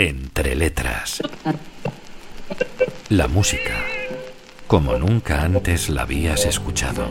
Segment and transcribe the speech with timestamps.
[0.00, 1.20] Entre letras.
[3.08, 3.84] La música,
[4.68, 7.08] como nunca antes la habías escuchado.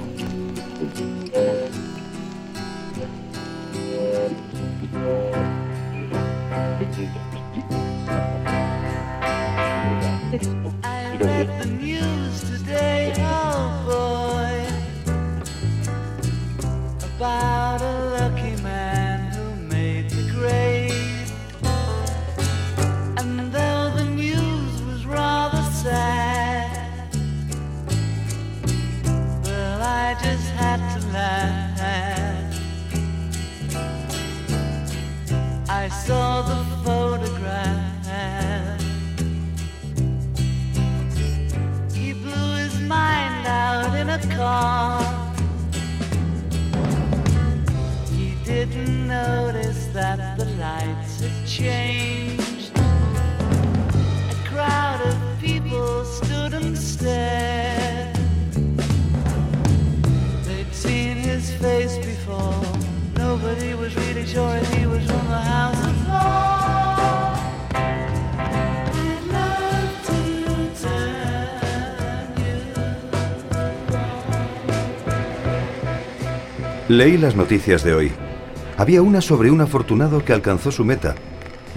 [51.57, 52.71] Changed.
[52.77, 58.15] A crowd of people stood and stared.
[60.45, 62.61] They'd seen his face before.
[63.15, 66.53] Nobody was really sure if he was from the house of law.
[76.87, 78.11] Leí las noticias de hoy.
[78.77, 81.15] Había una sobre un afortunado que alcanzó su meta.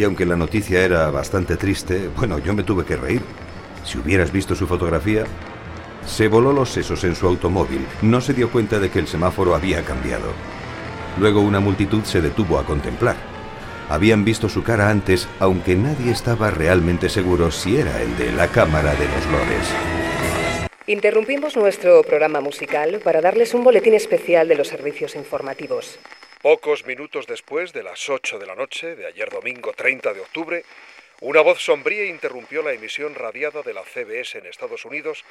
[0.01, 3.21] Y aunque la noticia era bastante triste, bueno, yo me tuve que reír.
[3.85, 5.25] Si hubieras visto su fotografía,
[6.07, 7.87] se voló los sesos en su automóvil.
[8.01, 10.33] No se dio cuenta de que el semáforo había cambiado.
[11.19, 13.17] Luego una multitud se detuvo a contemplar.
[13.91, 18.49] Habían visto su cara antes, aunque nadie estaba realmente seguro si era el de la
[18.49, 19.69] Cámara de los Lores.
[20.87, 25.99] Interrumpimos nuestro programa musical para darles un boletín especial de los servicios informativos.
[26.43, 30.65] Pocos minutos después de las 8 de la noche de ayer domingo 30 de octubre,
[31.21, 35.23] una voz sombría interrumpió la emisión radiada de la CBS en Estados Unidos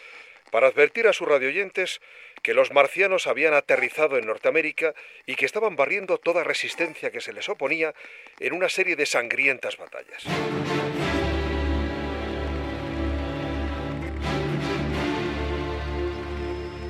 [0.51, 1.99] para advertir a sus radioyentes
[2.43, 4.93] que los marcianos habían aterrizado en Norteamérica
[5.25, 7.95] y que estaban barriendo toda resistencia que se les oponía
[8.39, 10.23] en una serie de sangrientas batallas.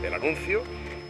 [0.04, 0.64] El anuncio,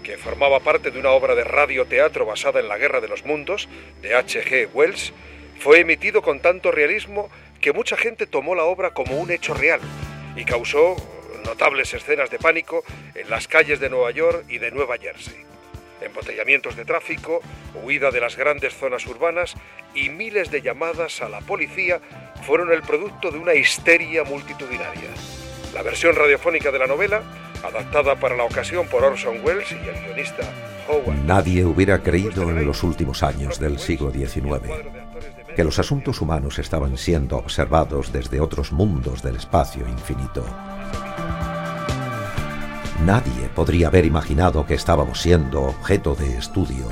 [0.09, 3.70] que formaba parte de una obra de radioteatro basada en la Guerra de los Mundos,
[4.02, 4.70] de H.G.
[4.74, 5.14] Wells,
[5.59, 7.30] fue emitido con tanto realismo
[7.62, 9.80] que mucha gente tomó la obra como un hecho real
[10.36, 10.96] y causó
[11.46, 12.84] notables escenas de pánico
[13.14, 15.46] en las calles de Nueva York y de Nueva Jersey.
[16.02, 17.42] Embotellamientos de tráfico,
[17.75, 19.53] huida de las grandes zonas urbanas
[19.94, 22.02] y miles de llamadas a la policía
[22.48, 25.09] fueron el producto de una histeria multitudinaria.
[25.75, 27.22] La versión radiofónica de la novela,
[27.64, 30.44] adaptada para la ocasión por Orson Welles y el guionista
[30.88, 35.09] Howard Nadie hubiera creído en los últimos años del siglo XIX
[35.56, 40.46] que los asuntos humanos estaban siendo observados desde otros mundos del espacio infinito.
[43.06, 46.86] Nadie podría haber imaginado que estábamos siendo objeto de estudio,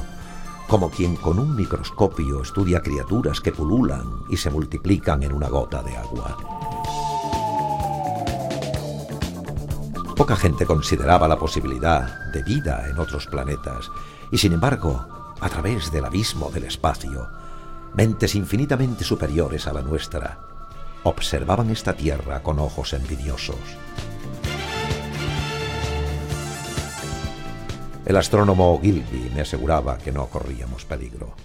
[0.68, 5.82] como quien con un microscopio estudia criaturas que pululan y se multiplican en una gota
[5.84, 6.57] de agua.
[10.18, 13.92] Poca gente consideraba la posibilidad de vida en otros planetas,
[14.32, 17.30] y sin embargo, a través del abismo del espacio,
[17.94, 20.40] mentes infinitamente superiores a la nuestra
[21.04, 23.56] observaban esta Tierra con ojos envidiosos.
[28.04, 31.36] El astrónomo Gilby me aseguraba que no corríamos peligro.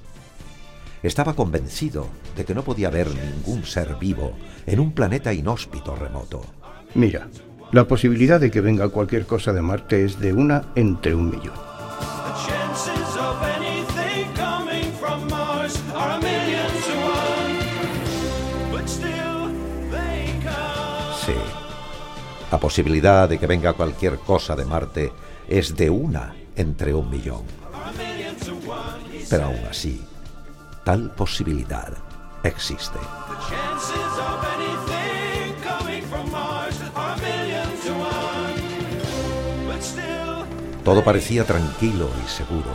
[1.02, 2.06] Estaba convencido
[2.36, 4.32] de que no podía haber ningún ser vivo
[4.66, 6.42] en un planeta inhóspito remoto.
[6.94, 7.28] Mira,
[7.72, 11.54] la posibilidad de que venga cualquier cosa de Marte es de una entre un millón.
[21.24, 21.32] Sí.
[22.50, 25.12] La posibilidad de que venga cualquier cosa de Marte
[25.48, 27.42] es de una entre un millón.
[29.30, 30.04] Pero aún así,
[30.84, 31.94] tal posibilidad
[32.42, 32.98] existe.
[40.84, 42.70] Todo parecía tranquilo y seguro.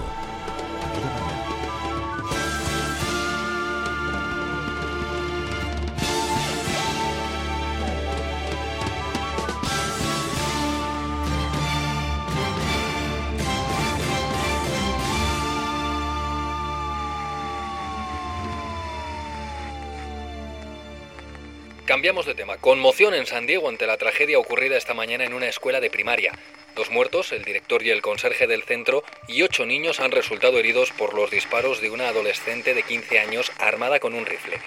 [21.83, 22.57] Cambiamos de tema.
[22.57, 26.33] Conmoción en San Diego ante la tragedia ocurrida esta mañana en una escuela de primaria.
[26.77, 30.91] Dos muertos, el director y el conserje del centro, y ocho niños han resultado heridos
[30.91, 34.59] por los disparos de una adolescente de 15 años armada con un rifle.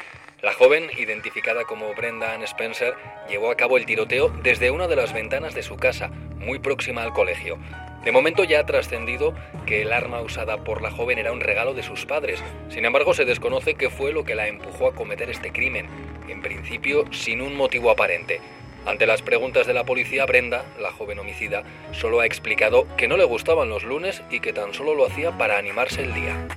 [0.43, 2.97] La joven, identificada como Brenda Ann Spencer,
[3.29, 7.05] llevó a cabo el tiroteo desde una de las ventanas de su casa, muy próxima
[7.05, 7.61] al colegio.
[8.03, 9.33] De momento ya ha trascendido
[9.65, 12.43] que el arma usada por la joven era un regalo de sus padres.
[12.71, 15.87] Sin embargo, se desconoce qué fue lo que la empujó a cometer este crimen,
[16.29, 18.41] en principio sin un motivo aparente.
[18.87, 21.63] Ante las preguntas de la policía, Brenda, la joven homicida,
[21.93, 25.37] solo ha explicado que no le gustaban los lunes y que tan solo lo hacía
[25.37, 26.49] para animarse el día.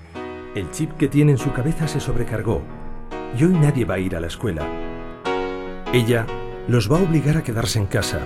[0.56, 2.62] El chip que tiene en su cabeza se sobrecargó
[3.38, 4.66] y hoy nadie va a ir a la escuela.
[5.92, 6.26] Ella
[6.68, 8.20] los va a obligar a quedarse en casa.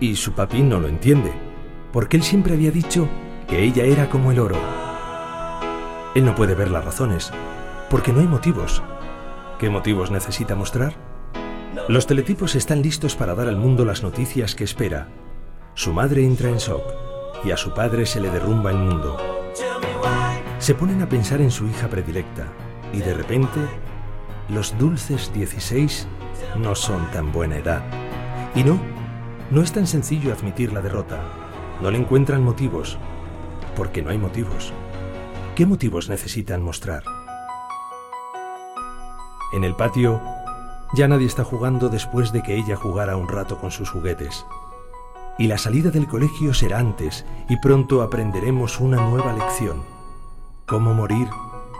[0.00, 1.32] Y su papi no lo entiende,
[1.92, 3.08] porque él siempre había dicho
[3.48, 4.56] que ella era como el oro.
[6.14, 7.32] Él no puede ver las razones,
[7.90, 8.82] porque no hay motivos.
[9.58, 11.11] ¿Qué motivos necesita mostrar?
[11.88, 15.08] Los teletipos están listos para dar al mundo las noticias que espera.
[15.74, 16.82] Su madre entra en shock
[17.44, 19.16] y a su padre se le derrumba el mundo.
[20.58, 22.46] Se ponen a pensar en su hija predilecta
[22.92, 23.58] y de repente
[24.48, 26.06] los dulces 16
[26.58, 27.82] no son tan buena edad.
[28.54, 28.78] Y no,
[29.50, 31.22] no es tan sencillo admitir la derrota.
[31.80, 32.98] No le encuentran motivos,
[33.74, 34.72] porque no hay motivos.
[35.56, 37.02] ¿Qué motivos necesitan mostrar?
[39.54, 40.20] En el patio,
[40.94, 44.44] ya nadie está jugando después de que ella jugara un rato con sus juguetes.
[45.38, 49.82] Y la salida del colegio será antes, y pronto aprenderemos una nueva lección.
[50.66, 51.28] Cómo morir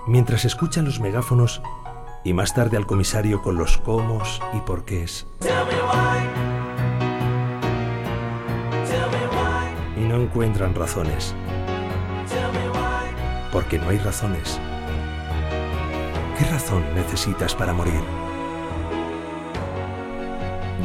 [0.06, 1.62] mientras escuchan los megáfonos
[2.24, 4.22] y más tarde al comisario con los cómo
[4.54, 5.26] y porqués.
[9.96, 11.34] Y no encuentran razones.
[13.52, 14.58] Porque no hay razones.
[16.38, 18.00] ¿Qué razón necesitas para morir?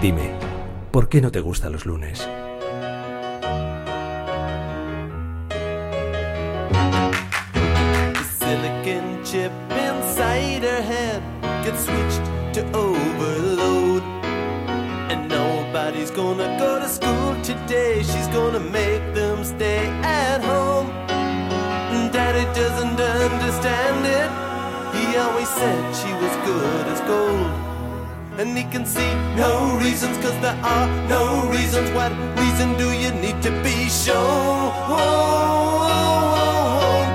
[0.01, 0.29] Dime,
[0.91, 2.29] ¿por qué no te gustan los lunes?
[28.39, 31.89] And he can see no reasons, cause there are no reasons.
[31.89, 34.71] What reason do you need to be shown?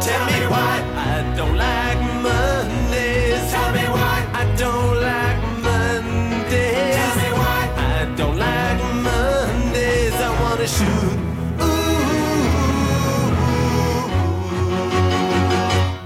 [0.03, 3.53] Tell me why I don't like Mondays.
[3.53, 6.97] Tell me why I don't like Mondays.
[6.99, 10.15] Tell me why I don't like Mondays.
[10.15, 11.19] I wanna shoot.
[11.63, 12.03] Ooh,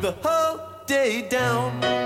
[0.03, 2.06] the whole day down.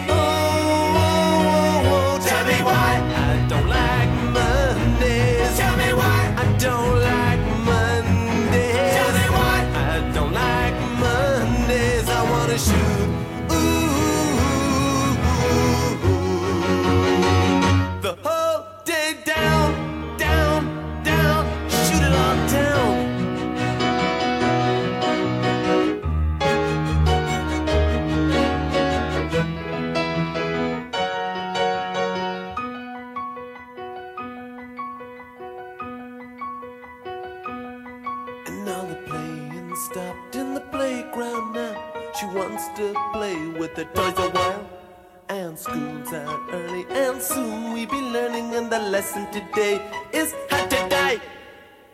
[47.81, 48.53] We be learning.
[48.55, 49.81] And the lesson today
[50.13, 51.19] is how to die.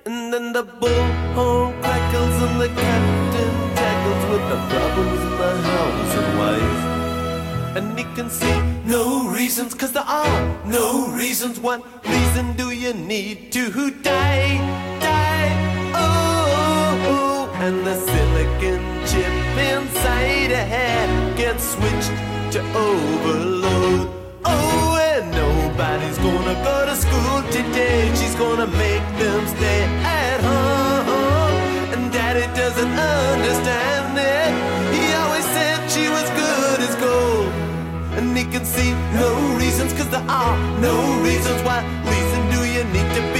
[0.05, 6.13] And then the bullhorn crackles, and the captain tackles with the problems in the house
[6.19, 6.81] and wife.
[7.77, 11.59] And he can see no reasons, cause there are no reasons.
[11.59, 14.57] What reason do you need to die?
[14.99, 15.49] Die,
[15.93, 17.65] oh, oh.
[17.65, 19.35] and the silicon chip
[19.71, 22.15] inside a head gets switched
[22.53, 24.09] to overload.
[24.45, 25.06] Oh,
[25.77, 28.09] nobody's gonna go to school today.
[28.15, 29.83] She's gonna make them stay
[30.23, 31.93] at home.
[31.93, 32.93] And daddy doesn't
[33.23, 34.49] understand it.
[34.95, 37.51] He always said she was good as gold.
[38.17, 38.91] And he can see
[39.21, 39.29] no
[39.61, 41.79] reasons, Cause there are no reasons why.
[42.13, 43.36] Reason do you need to be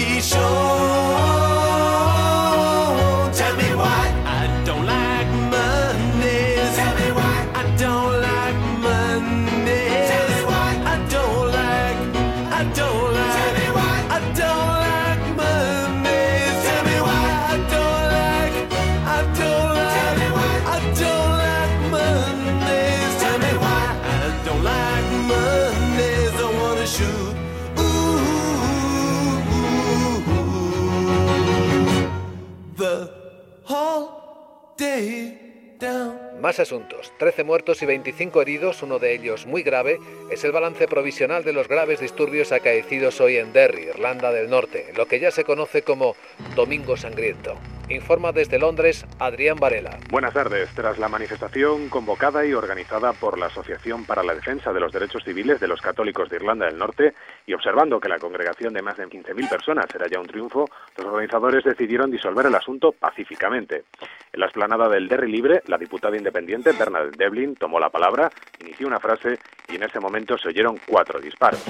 [36.59, 37.06] asuntos.
[37.17, 41.53] 13 muertos y 25 heridos, uno de ellos muy grave, es el balance provisional de
[41.53, 45.81] los graves disturbios acaecidos hoy en Derry, Irlanda del Norte, lo que ya se conoce
[45.81, 46.15] como
[46.55, 47.57] Domingo Sangriento.
[47.89, 49.97] Informa desde Londres Adrián Varela.
[50.09, 50.69] Buenas tardes.
[50.75, 55.23] Tras la manifestación convocada y organizada por la Asociación para la Defensa de los Derechos
[55.23, 57.13] Civiles de los Católicos de Irlanda del Norte
[57.45, 61.07] y observando que la congregación de más de 15.000 personas era ya un triunfo, los
[61.07, 63.85] organizadores decidieron disolver el asunto pacíficamente.
[64.33, 68.87] En la explanada del Derry Libre, la diputada independiente Bernadette Devlin tomó la palabra, inició
[68.87, 71.61] una frase y en ese momento se oyeron cuatro disparos.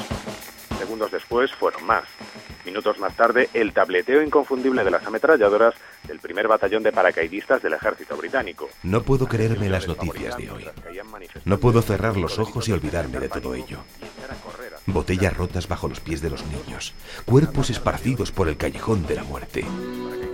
[0.77, 2.03] Segundos después fueron más.
[2.65, 7.74] Minutos más tarde, el tableteo inconfundible de las ametralladoras del primer batallón de paracaidistas del
[7.74, 8.70] ejército británico.
[8.84, 10.70] No puedo creerme las noticias de hoy.
[11.46, 13.79] No puedo cerrar los ojos y olvidarme de todo ello.
[14.86, 16.94] Botellas rotas bajo los pies de los niños,
[17.25, 19.65] cuerpos esparcidos por el callejón de la muerte.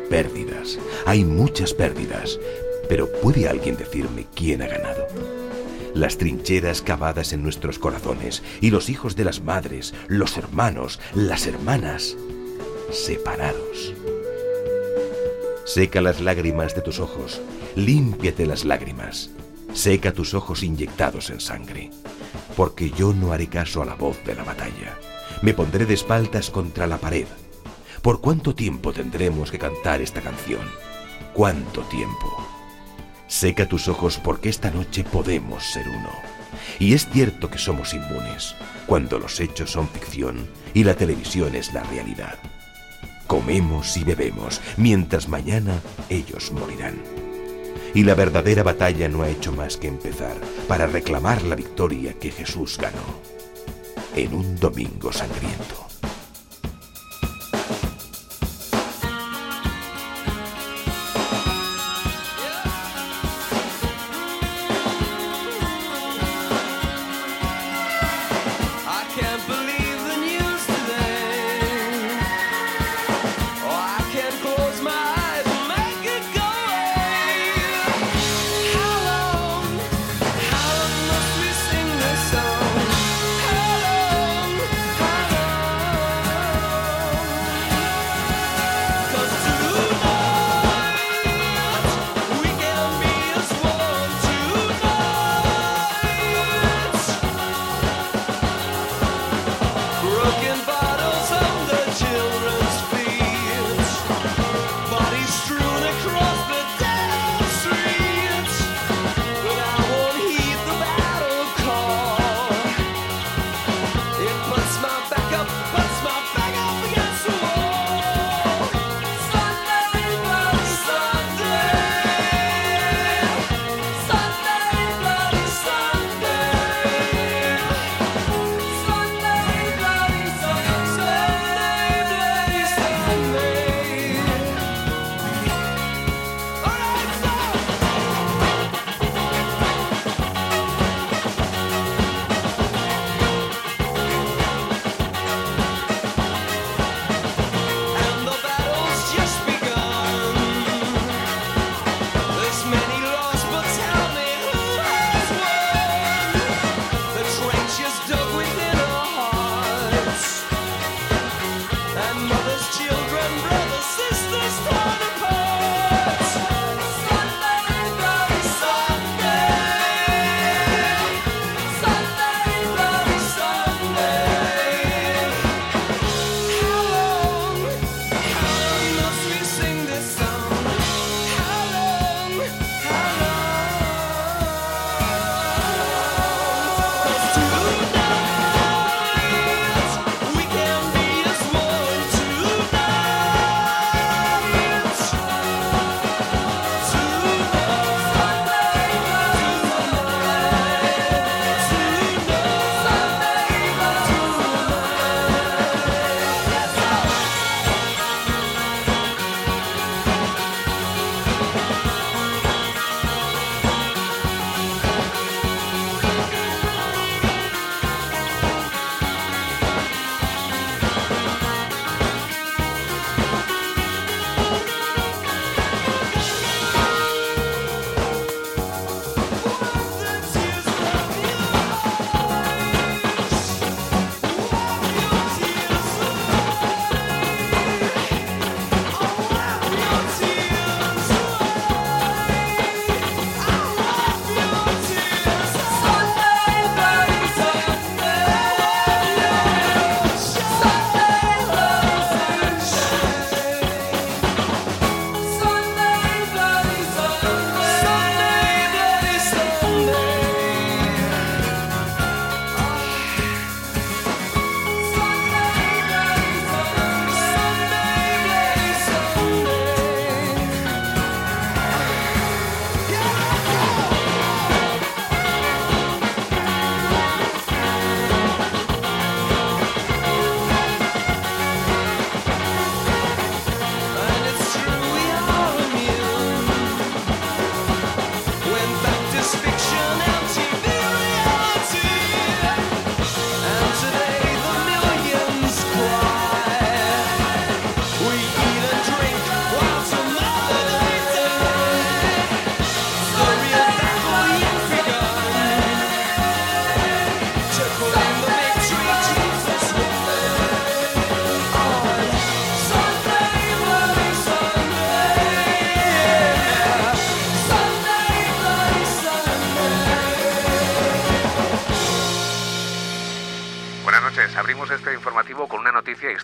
[0.09, 0.79] Pérdidas.
[1.05, 2.39] Hay muchas pérdidas.
[2.89, 5.07] Pero ¿puede alguien decirme quién ha ganado?
[5.93, 11.45] Las trincheras cavadas en nuestros corazones y los hijos de las madres, los hermanos, las
[11.45, 12.17] hermanas,
[12.91, 13.93] separados.
[15.65, 17.41] Seca las lágrimas de tus ojos,
[17.75, 19.29] límpiate las lágrimas,
[19.73, 21.91] seca tus ojos inyectados en sangre,
[22.57, 24.97] porque yo no haré caso a la voz de la batalla.
[25.41, 27.27] Me pondré de espaldas contra la pared.
[28.01, 30.67] ¿Por cuánto tiempo tendremos que cantar esta canción?
[31.33, 32.52] ¿Cuánto tiempo?
[33.33, 36.11] Seca tus ojos porque esta noche podemos ser uno.
[36.77, 38.53] Y es cierto que somos inmunes,
[38.85, 42.37] cuando los hechos son ficción y la televisión es la realidad.
[43.25, 47.01] Comemos y bebemos, mientras mañana ellos morirán.
[47.95, 50.37] Y la verdadera batalla no ha hecho más que empezar
[50.67, 53.19] para reclamar la victoria que Jesús ganó
[54.15, 55.82] en un domingo sangriento.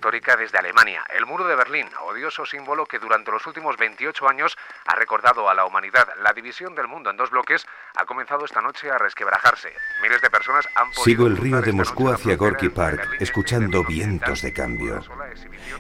[0.10, 1.04] Histórica desde Alemania.
[1.16, 5.54] El muro de Berlín, odioso símbolo que durante los últimos 28 años ha recordado a
[5.54, 9.72] la humanidad la división del mundo en dos bloques, ha comenzado esta noche a resquebrajarse.
[10.02, 13.84] Miles de personas han podido Sigo el río de Moscú hacia Gorky Park, Berlín escuchando
[13.84, 15.04] vientos de cambio.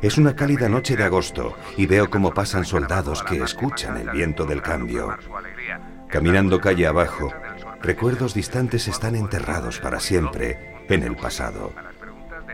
[0.03, 4.45] Es una cálida noche de agosto y veo cómo pasan soldados que escuchan el viento
[4.45, 5.17] del cambio.
[6.07, 7.33] Caminando calle abajo,
[7.81, 11.73] recuerdos distantes están enterrados para siempre en el pasado.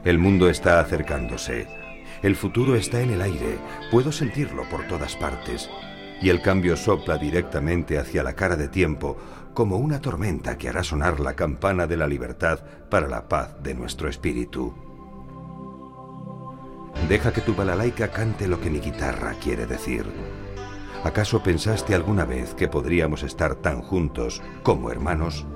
[0.05, 1.67] El mundo está acercándose.
[2.21, 3.57] El futuro está en el aire.
[3.89, 5.67] Puedo sentirlo por todas partes.
[6.21, 9.17] Y el cambio sopla directamente hacia la cara de tiempo,
[9.55, 13.73] como una tormenta que hará sonar la campana de la libertad para la paz de
[13.73, 14.75] nuestro espíritu.
[17.09, 20.05] Deja que tu balalaika cante lo que mi guitarra quiere decir.
[21.03, 25.47] ¿Acaso pensaste alguna vez que podríamos estar tan juntos como hermanos?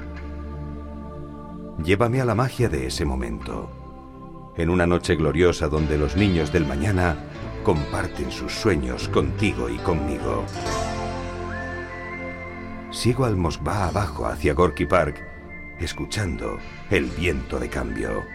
[1.83, 3.78] Llévame a la magia de ese momento.
[4.59, 7.15] En una noche gloriosa donde los niños del mañana
[7.63, 10.45] comparten sus sueños contigo y conmigo.
[12.91, 15.25] Sigo al Moscú abajo hacia Gorky Park,
[15.79, 18.25] escuchando el viento de cambio.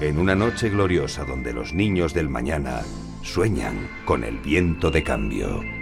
[0.00, 2.80] En una noche gloriosa donde los niños del mañana
[3.20, 5.81] sueñan con el viento de cambio.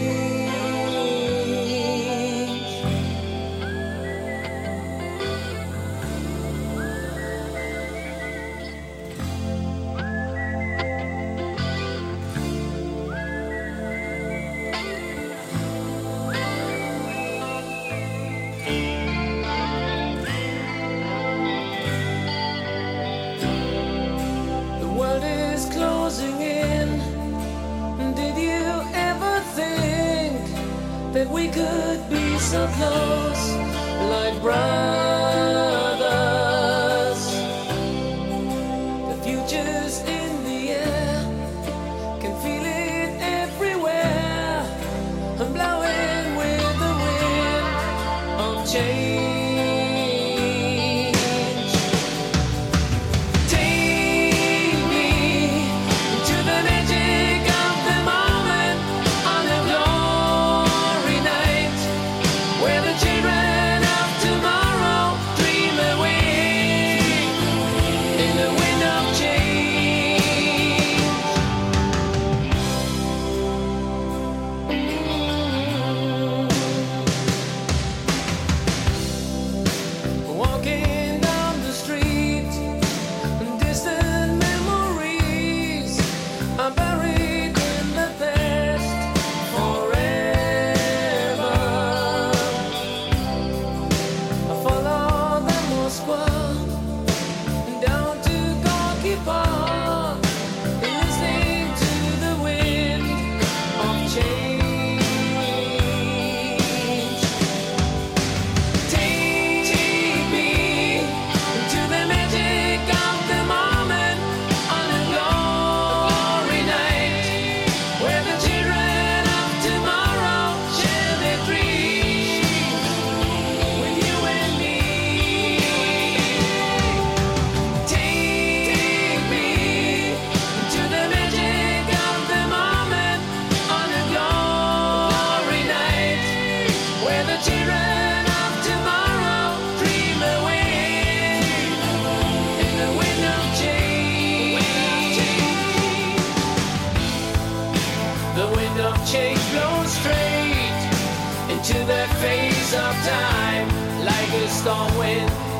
[154.65, 155.50] lost wind.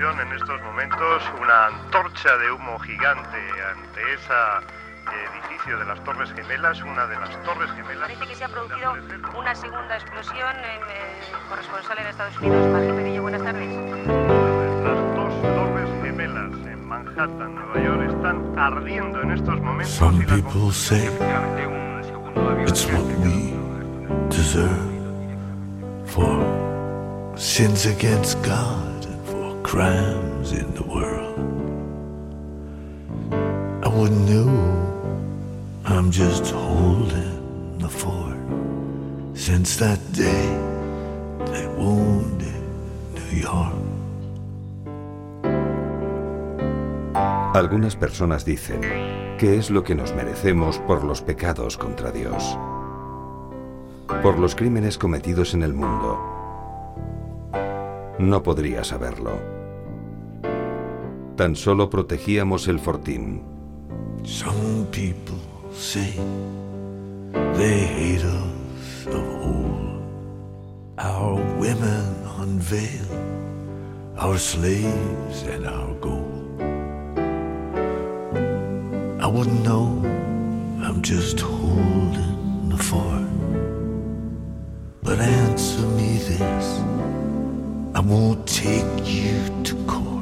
[0.00, 3.36] En estos momentos una antorcha de humo gigante
[3.70, 4.32] ante ese
[5.34, 8.08] edificio de las Torres Gemelas, una de las Torres Gemelas.
[8.08, 8.94] Parece que se ha producido
[9.36, 10.56] una segunda explosión.
[10.56, 13.68] Eh, corresponsal en Estados Unidos, Martín Pedillo, buenas tardes.
[14.84, 19.94] Las dos Torres Gemelas en Manhattan, Nueva York, están ardiendo en estos momentos.
[19.94, 21.10] Some people say
[22.66, 23.52] it's what we
[24.30, 24.70] deserve
[26.06, 26.42] for
[27.36, 28.89] sins against God
[29.70, 31.38] crimes in the world.
[33.84, 34.50] I wouldn't know.
[35.84, 38.36] I'm just holding the fort
[39.34, 40.48] since that day
[41.52, 42.62] they wounded
[43.14, 43.76] New York.
[47.54, 48.80] Algunas personas dicen,
[49.38, 52.58] ¿qué es lo que nos merecemos por los pecados contra Dios?
[54.20, 56.18] Por los crímenes cometidos en el mundo.
[58.18, 59.59] No podría saberlo.
[61.40, 63.40] Tan solo protegíamos el fortín.
[64.24, 65.38] Some people
[65.72, 66.12] say
[67.56, 70.02] they hate us of old.
[70.98, 72.04] Our women
[72.40, 73.08] unveil
[74.18, 76.60] our slaves and our gold.
[79.18, 79.86] I wouldn't know,
[80.84, 83.30] I'm just holding the fort.
[85.02, 86.80] But answer me this
[87.94, 90.19] I won't take you to court.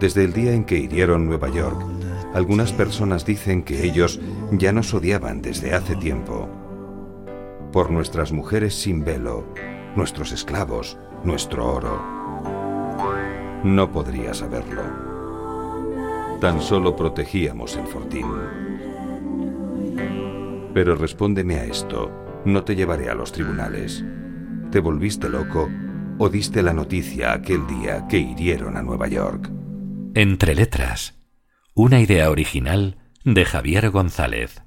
[0.00, 1.78] Desde el día en que hirieron Nueva York,
[2.32, 4.20] algunas personas dicen que ellos
[4.52, 6.48] ya nos odiaban desde hace tiempo.
[7.72, 9.44] Por nuestras mujeres sin velo,
[9.94, 12.02] nuestros esclavos, nuestro oro.
[13.64, 14.82] No podría saberlo.
[16.40, 18.26] Tan solo protegíamos el fortín.
[20.74, 22.10] Pero respóndeme a esto.
[22.44, 24.04] No te llevaré a los tribunales.
[24.72, 25.70] ¿Te volviste loco
[26.18, 29.50] o diste la noticia aquel día que hirieron a Nueva York?
[30.14, 31.14] Entre letras.
[31.74, 34.63] Una idea original de Javier González.